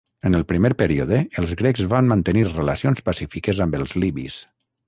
En 0.27 0.35
el 0.37 0.45
primer 0.51 0.71
període, 0.79 1.19
els 1.43 1.53
grecs 1.59 1.85
van 1.93 2.09
mantenir 2.13 2.47
relacions 2.49 3.07
pacífiques 3.11 3.63
amb 3.67 3.81
els 3.83 3.99
libis. 4.07 4.43